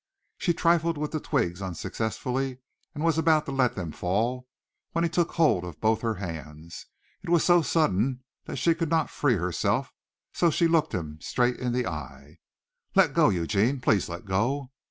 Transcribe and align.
She 0.39 0.55
trifled 0.55 0.97
with 0.97 1.11
the 1.11 1.19
twigs 1.19 1.61
unsuccessfully 1.61 2.57
and 2.95 3.03
was 3.03 3.19
about 3.19 3.45
to 3.45 3.51
let 3.51 3.75
them 3.75 3.91
fall, 3.91 4.47
when 4.93 5.03
he 5.03 5.09
took 5.11 5.33
hold 5.33 5.63
of 5.63 5.79
both 5.79 6.01
her 6.01 6.15
hands. 6.15 6.87
It 7.21 7.29
was 7.29 7.43
so 7.43 7.61
sudden 7.61 8.23
that 8.45 8.55
she 8.55 8.73
could 8.73 8.89
not 8.89 9.11
free 9.11 9.35
herself, 9.35 9.93
and 10.33 10.37
so 10.39 10.49
she 10.49 10.67
looked 10.67 10.95
him 10.95 11.19
straight 11.21 11.59
in 11.59 11.71
the 11.71 11.85
eye. 11.85 12.39
"Let 12.95 13.13
go, 13.13 13.29
Eugene, 13.29 13.79
please 13.79 14.09
let 14.09 14.25
go." 14.25 14.71